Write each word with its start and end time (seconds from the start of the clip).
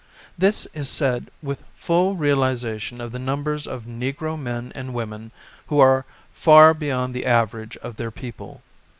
This 0.35 0.65
is 0.73 0.89
said 0.89 1.29
with 1.43 1.63
full 1.75 2.15
realization 2.15 2.99
of 2.99 3.11
the 3.11 3.19
num 3.19 3.43
bers 3.43 3.67
of 3.67 3.83
negro 3.83 4.35
men 4.35 4.71
and 4.73 4.95
women 4.95 5.29
who 5.67 5.79
are 5.79 6.07
far 6.33 6.73
beyond 6.73 7.13
the 7.13 7.27
average 7.27 7.77
of 7.77 7.97
their 7.97 8.09
people. 8.09 8.63